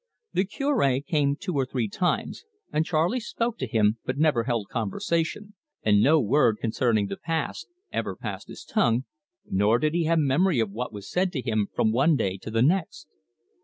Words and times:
The 0.33 0.45
Cure 0.45 0.99
came 1.01 1.35
two 1.35 1.53
or 1.53 1.63
three 1.67 1.87
times, 1.87 2.43
and 2.73 2.83
Charley 2.87 3.19
spoke 3.19 3.59
to 3.59 3.67
him 3.67 3.99
but 4.03 4.17
never 4.17 4.45
held 4.45 4.67
conversation, 4.67 5.53
and 5.83 6.01
no 6.01 6.19
word 6.19 6.57
concerning 6.59 7.05
the 7.05 7.17
past 7.17 7.67
ever 7.93 8.15
passed 8.15 8.47
his 8.47 8.65
tongue, 8.65 9.05
nor 9.45 9.77
did 9.77 9.93
he 9.93 10.05
have 10.05 10.17
memory 10.17 10.59
of 10.59 10.71
what 10.71 10.91
was 10.91 11.07
said 11.07 11.31
to 11.33 11.41
him 11.41 11.67
from 11.75 11.91
one 11.91 12.15
day 12.15 12.39
to 12.39 12.49
the 12.49 12.63
next. 12.63 13.09